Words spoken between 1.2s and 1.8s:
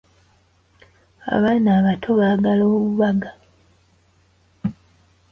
Abaana